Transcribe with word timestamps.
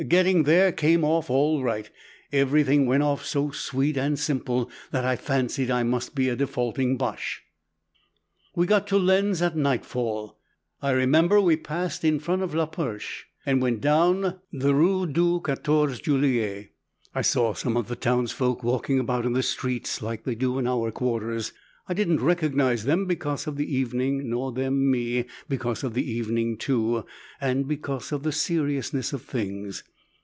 Getting 0.09 0.41
there 0.43 0.71
came 0.71 1.03
off 1.03 1.29
all 1.29 1.61
right. 1.61 1.87
Everything 2.33 2.87
went 2.87 3.03
off 3.03 3.23
so 3.23 3.51
sweet 3.51 3.97
and 3.97 4.17
simple 4.17 4.71
that 4.89 5.05
I 5.05 5.15
fancied 5.15 5.69
I 5.69 5.83
must 5.83 6.15
be 6.15 6.27
a 6.27 6.35
defaulting 6.35 6.97
Boche. 6.97 7.43
We 8.55 8.65
got 8.65 8.87
to 8.87 8.97
Lens 8.97 9.43
at 9.43 9.55
nightfall. 9.55 10.39
I 10.81 10.89
remember 10.89 11.39
we 11.39 11.55
passed 11.55 12.03
in 12.03 12.17
front 12.19 12.41
of 12.41 12.55
La 12.55 12.65
Perche 12.65 13.27
and 13.45 13.61
went 13.61 13.79
down 13.81 14.39
the 14.51 14.73
Rue 14.73 15.05
du 15.05 15.39
Quatorze 15.39 16.01
Juillet. 16.01 16.69
I 17.13 17.21
saw 17.21 17.53
some 17.53 17.77
of 17.77 17.87
the 17.87 17.95
townsfolk 17.95 18.63
walking 18.63 18.97
about 18.99 19.27
in 19.27 19.33
the 19.33 19.43
streets 19.43 20.01
like 20.01 20.23
they 20.23 20.33
do 20.33 20.57
in 20.57 20.65
our 20.65 20.89
quarters. 20.89 21.53
I 21.87 21.93
didn't 21.93 22.23
recognize 22.23 22.85
them 22.85 23.05
because 23.05 23.45
of 23.45 23.55
the 23.55 23.71
evening, 23.75 24.29
nor 24.31 24.51
them 24.51 24.89
me, 24.89 25.25
because 25.47 25.83
of 25.83 25.93
the 25.93 26.09
evening 26.09 26.57
too, 26.57 27.05
and 27.39 27.67
because 27.67 28.11
of 28.11 28.23
the 28.23 28.31
seriousness 28.31 29.13
of 29.13 29.21
things. 29.21 29.83